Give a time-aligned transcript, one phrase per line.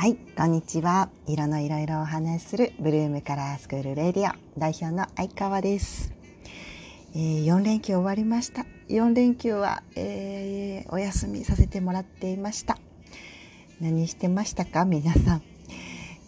[0.00, 1.10] はい、こんにちは。
[1.26, 6.14] 色のいろいろお話しするブルームカラースクールレディオ代表の相川です。
[7.14, 8.64] えー、4連休終わりました。
[8.88, 12.78] 4連休は、えーお休みさせてもらっていました。
[13.78, 14.86] 何してましたか？
[14.86, 15.42] 皆さん。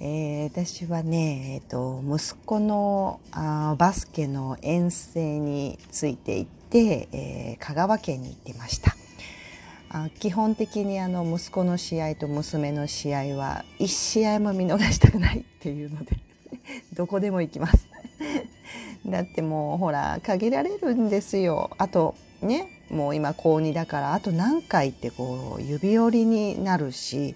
[0.00, 8.91] えー私はね、えっと息子のあバスケの遠征について行って、えー香川県に行ってました。
[9.94, 16.16] あ基本的にあの息子の試合と娘の試合は一試合も見逃したくないっていうので
[16.96, 17.86] どこでも行きます。
[19.06, 21.70] だってもうほら限られるんですよ。
[21.76, 27.34] あとねもう今高2だからあと何回ってこう指折りになるし、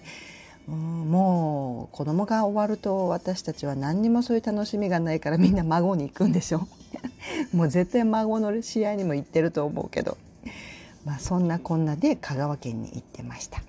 [0.67, 6.67] うんもう子供が終わると私たちは何にもそういう楽しみがないからみんな孫に行くんでしょ
[7.53, 10.17] もう絶対孫の試合にも行ってると思うけど。
[11.07, 13.61] まあ、そんなこんなで香川県に行ってました。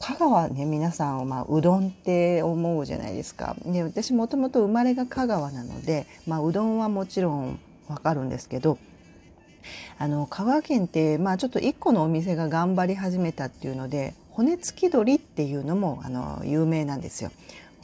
[0.00, 3.54] 香川ね皆さん、まあ、うどんって思うじゃないですか。
[3.64, 8.78] で私もともと生まれが香川なので、まあ、うどんはもちろんわかるんですけど
[9.96, 17.30] あの香川県って、まあ、ちょっと一個のお店が頑張り始めたっていうので骨付き鶏っていうのもあの有名なんですよ。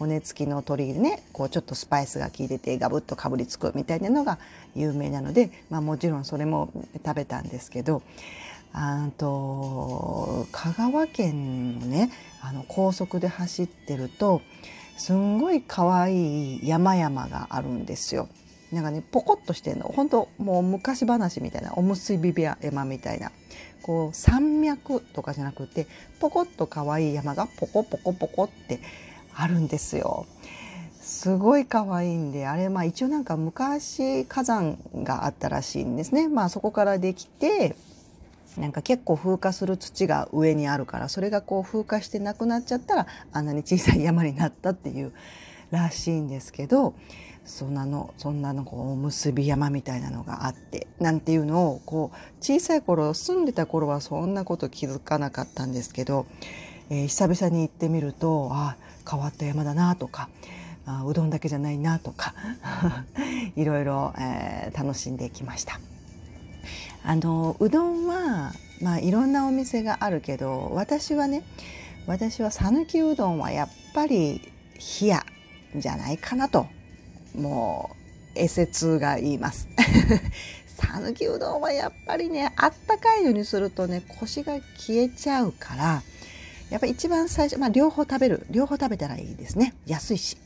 [0.00, 4.38] 骨付きの鶏でねこうちょっとスパイスが効いててガブッとかぶりつくみたいなのが
[4.74, 6.72] 有名なので、まあ、もちろんそれも
[7.04, 8.02] 食べたんですけど
[8.72, 14.42] あと香川県のねあの高速で走ってると
[14.96, 18.28] すんごい可愛い山々があるんですよ。
[18.72, 23.32] なんかねポコッとしてんの本当もう昔話みたいなおむすび山みたいな
[23.82, 25.86] こう山脈とかじゃなくて
[26.20, 28.80] ポコッと可愛い山がポコポコポコって
[29.34, 30.26] あるんですよ。
[31.00, 36.28] すごい可愛いんであれまあ一応なんか昔火山があったらしいんですね。
[36.28, 37.74] まあそこからできて
[38.56, 45.12] なんか結構風化する土が上にあるからそれがこう風化してなくなっちゃったらあんなに小さい山になったっていう
[45.70, 46.94] らしいんですけど
[47.44, 56.26] そんなのそんなのこうおむすび山みたいなのがあってなんていうのをこう小さい頃住んでた頃はそんなこと気づかなかったんですけど、
[56.90, 58.76] えー久々に行ってみるとあ
[59.08, 60.28] 変わった山だなとか
[60.84, 62.34] あうどんだけじゃないなとか
[63.56, 65.80] いろいろ、えー楽しんできました。
[67.08, 68.52] あのうどんは、
[68.82, 71.42] まあ、いろんなお店があるけど私はね
[72.06, 74.52] 私は讃岐うどんはやっぱり
[75.00, 75.24] 冷や
[75.74, 76.66] じゃないかなと
[77.34, 77.96] も
[78.36, 79.68] うエセ通が言います。
[80.76, 86.02] 讃岐うどんはやっぱりねあったかいのにするとね腰が消えちゃうから
[86.68, 88.46] やっぱり一番最初、まあ、両方食べる。
[88.50, 89.74] 両方食べたらいいですね。
[89.86, 90.36] 安いし。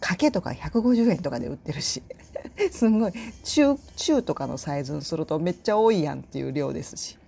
[0.00, 2.02] かけとか150円とかで売ってるし。
[2.70, 3.12] すんごい。
[3.44, 7.18] 中中とかのサイズにするとめっちゃ多いやんっていう量ですし。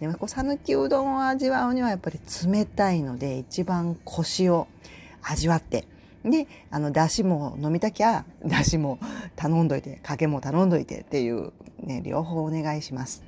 [0.00, 4.66] でもこう讃岐うどんを味わうにはやっぱり冷たいので一番コシを
[5.22, 5.86] 味わって。
[6.24, 8.98] であのだしも飲みたきゃだしも
[9.36, 13.22] 頼んどいてかけも頼んどいてっていう、ね、両方お願いします。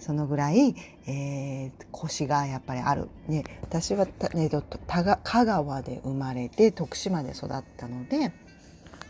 [0.00, 0.74] そのぐらい、
[1.06, 3.08] えー、腰がやっぱりある。
[3.28, 8.32] ね、私はた、えーとたが香川で生まれて徳島で育ったので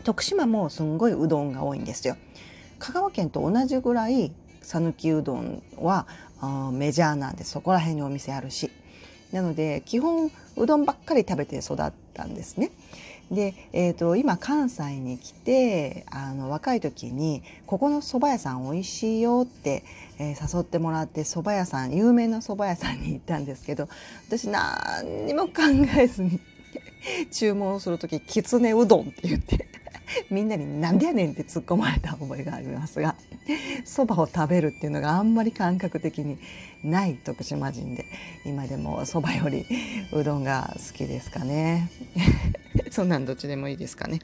[0.03, 2.17] 徳島もすんごいうどんが多いんですよ。
[2.79, 6.07] 香川県と同じぐらい讃岐うどんは
[6.39, 8.71] あメジャーなんですそこら辺にお店あるし
[9.31, 12.71] なので基本うどんばっかり食べて育ったんですね。
[13.31, 19.83] で、えー、と今関西に来てあの若い時に「ここの蕎麦屋さん美味しいよ」って、
[20.19, 23.87] えー誘ってもらって蕎麦屋さん有名な蕎麦屋さんに行ったんですけど
[24.27, 25.51] 私何にも考
[25.97, 26.39] えずに
[27.31, 29.67] 注文する時「きつねうどん」って言って
[30.29, 33.15] みんなに「なんでやねん」って突っ込まれた覚えがありますが
[33.85, 36.37] そばを食べるっていうのがあんまり感覚的に
[36.83, 38.05] ない徳島人で
[38.45, 39.65] 今でもそばより
[40.13, 41.89] うどんが好きですかね。
[42.89, 44.19] そんなんどっちでもいいですかね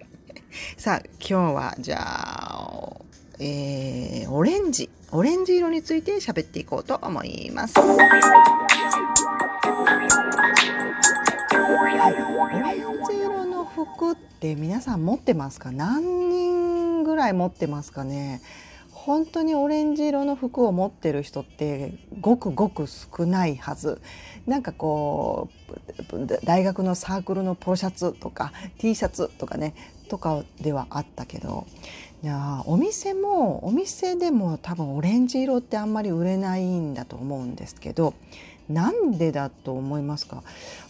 [0.77, 2.95] さあ今日はじゃあ
[3.39, 4.89] えーオレンジ。
[5.11, 7.79] オレンジ色について喋っていこうと思います。
[7.79, 8.07] オレンジ。
[12.75, 12.96] 色の
[13.85, 15.71] 服って皆さん持ってますか？
[15.71, 18.41] 何人ぐらい持ってますかね？
[18.91, 24.01] 本当にオレンジ色の服を持ってる人ってごくごく少ないはず。
[24.47, 25.49] なんかこ
[26.11, 29.75] う大学のサークルのポロシャツとか T シャツとかね
[30.09, 31.67] とかではあったけど。
[32.23, 38.15] いやお店もお店でも多分オレンジ色ってあんまり売れないんだと思うんですけど。
[38.69, 40.43] なんでだと思いますか？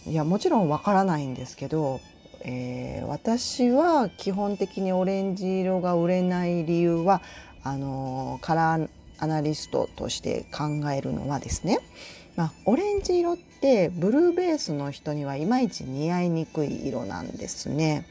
[0.04, 2.00] いやもちろんわからないんですけど、
[2.42, 7.22] えー私は基本的にオレンジ色が売れない理由は
[7.64, 8.88] あのカラー
[9.18, 11.80] アナリストとして考えるのはですね
[12.38, 18.06] まあ、オレンジ色ってブルーベースの人にはいまいち似合いにくい色なんですね。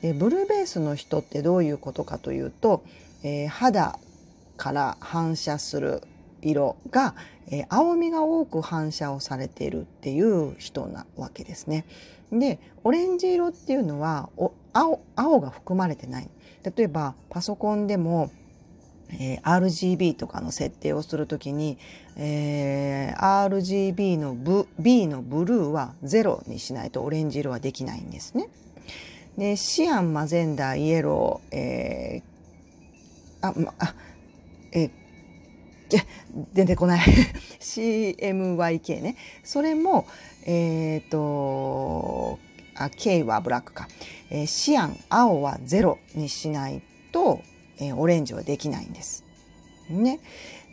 [0.00, 2.82] でブルーベースの人ってどういうことかというと、
[3.22, 3.98] えー、肌
[4.56, 6.02] から反射する
[6.40, 7.14] 色が、
[7.48, 11.84] えー、青みが多く反射をされているっていう人なわけですね。
[12.32, 14.28] でオレンジ色っていうのは
[14.72, 16.28] 青青が含まれてない。
[16.76, 18.30] 例えばパソコンでも
[19.10, 21.78] えー、RGB とかの設定をするときに、
[22.16, 24.36] えー、RGB の
[24.78, 28.48] B のブルーは0にしないとオレンジ色はできないんですね。
[29.36, 33.94] でシアンマゼンダーイエロー、えー、あ、ま、あ、
[36.54, 37.06] 出てこない
[37.60, 40.06] CMYK ねそれも
[40.44, 42.38] えっ、ー、と
[42.74, 43.88] あ K はブラックか、
[44.30, 46.82] えー、シアン青は0にしない
[47.12, 47.42] と
[47.80, 49.24] えー、オレンジはできないんです。
[49.88, 50.20] ね。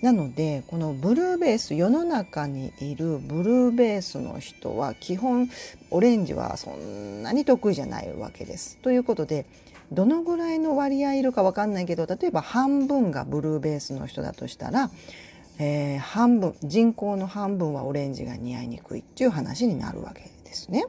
[0.02, 5.50] なのでこのブルーベース世の中にいるブルーベースの人は基本
[5.90, 8.78] オレンジはそんなに得意じゃないわけです。
[8.82, 9.46] ということで
[9.92, 14.90] どのぐらいの割合いるか分かんないけど例えば半分がブルーベースの人だとしたら、
[15.60, 20.86] えー、半分人口の半分はオレンジが似合いにくいっていう話になるわけですね。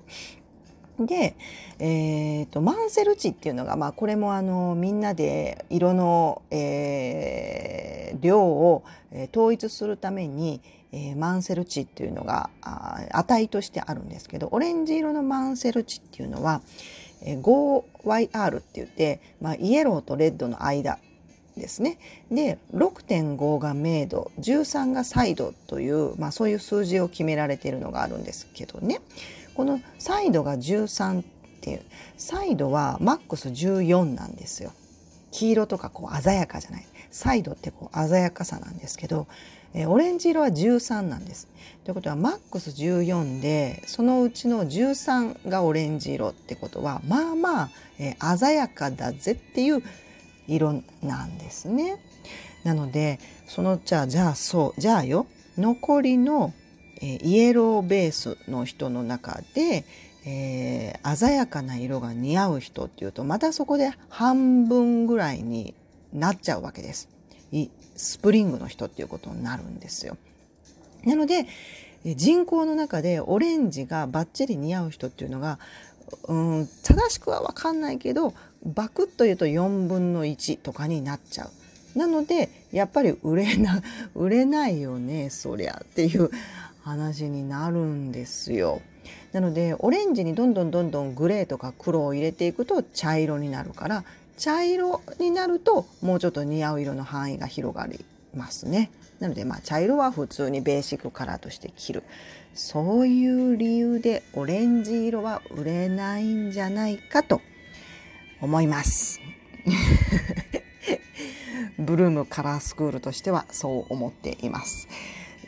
[0.99, 1.37] で、
[1.79, 8.83] えーと、マンセル値っていうのが、まあ、これもあのみんなで色の、えー、量を
[9.31, 10.63] 統一するために、
[10.93, 16.63] えー、マンセル値っていうのがあ値としてあるんですけどオレンジ色のマンセル値っていうのは、
[17.23, 20.99] え、5YR って言って、まあ、イエローとレッドの間
[21.57, 21.99] ですね。
[22.31, 29.01] で6.5が明度13がサイドという、まあ、そういう数字を決められているのがあるんですけどね。
[29.55, 31.25] このサイドが13っ
[31.63, 31.83] ていう
[32.19, 34.73] サイドはマックス14なんですよ。
[35.31, 36.87] 黄色とかこう鮮やかじゃない。
[37.17, 39.27] サイドってこう鮮やかさなんですけど、
[39.73, 41.49] えー、オレンジ色は13なんです。
[41.85, 49.83] ということはマックス14でそのうちの13がオレンジ色ってことはまあまあ、えー、鮮やかだぜっていう
[50.47, 51.99] 色なんですね。
[52.65, 55.27] なのでそのじゃあじゃあそうじゃあよ
[55.57, 56.53] 残りの
[57.01, 59.85] えイエローベースの人の中で、
[60.27, 65.75] えー、鮮やかな色が似合う人っていうとまたそこで半分ぐらいに
[66.17, 67.09] なっちゃうわけです。
[67.97, 70.17] スプリングの人っていうことになるんですよ。
[71.05, 71.47] なので
[72.05, 75.59] 人口の中でオレンジがバッチリ似合う人っていうのが
[76.29, 78.35] うん正しくは分かんないけど
[78.65, 81.99] バクッと言うと4分の1とかになっちゃう。
[81.99, 83.83] なのでやっぱり売れな
[84.15, 86.31] 売れないよねそりゃっていう
[86.83, 88.83] 話になるんですよ。
[89.33, 94.05] なのでオレンジにどんどんどんどんグレーとか黒を入れていくと茶色になるから
[94.37, 98.05] 茶色になるともうちょっと似合う色の範囲が広がり
[98.35, 98.91] ますね。
[99.19, 102.03] なのでまあ茶色は普通にベーシックカラーとして着る。
[102.55, 107.41] そういう理由でオレンジ色は売れないんじゃないかと
[108.41, 109.21] 思います。
[111.79, 114.89] ブルームカラースクールとしてはそう思っています。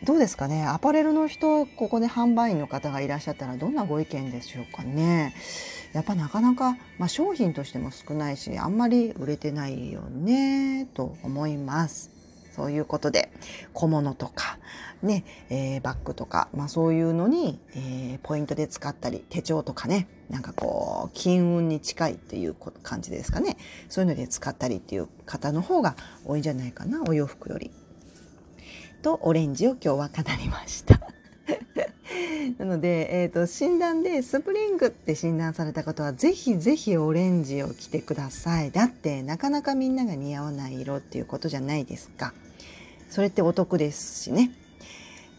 [0.05, 0.65] どうですかね？
[0.65, 5.35] アパレルの人ここで販売員の方がいらっしゃったらどんなご意見でしょうかね？
[5.93, 12.11] やっぱなかなか、まあ、商品としても少ないしあんまり売れてないよねと思います。
[12.55, 13.31] そういうことで
[13.73, 14.59] 小物とか
[15.03, 23.57] ね、えー、バッグとか、まあ、そういうのに、えー、ポイントで使ったり手帳とかねなんかこう金運に近いっていう感じですかね？
[23.89, 27.03] そういうので使ったりっていう方の方が多いんじゃないかな？
[27.07, 27.71] お洋服より。
[29.03, 31.01] とオレンジを今日は語りました。
[32.59, 38.71] なので、えーと、診断でスプリングって診断された方はぜひぜひオレンジを着てください。
[38.71, 42.33] だってなかなかみんなが似合わない色っていうことじゃないですか。
[43.11, 44.51] それってお得ですしね。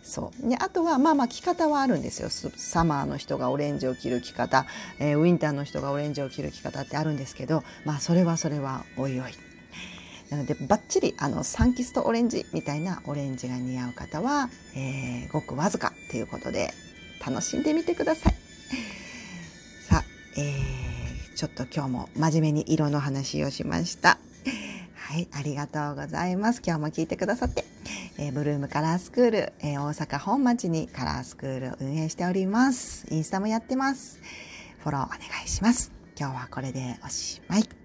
[0.09, 4.65] そうであとはまあまあ着方はあるんですよサマーの人がオレンジを着る着方、
[4.97, 9.48] えー、ウィンターの人がオレンジを着る着方ってあるんですけどまあそれはそれはおいおい
[10.29, 16.71] なのでバッチリあのサンキストオレンジみたいなオレンジが似合う方は、えー、ごくわずかということで
[17.25, 18.35] 楽しんでみてください。
[19.89, 20.03] さあ、
[20.37, 24.19] えー、ちょっと今日も真面目に色の話をしました。
[24.95, 26.61] はい、ありがとうございます。
[26.63, 27.65] 今日も聞いてくださって。
[28.19, 33.07] えー、ブルームカラースクール、えー、大阪本町にカラースクールを運営しております。
[33.09, 34.19] インスタもやってます。
[34.83, 35.91] フォローお願いします。
[36.19, 37.78] 今日はこれでおしまい。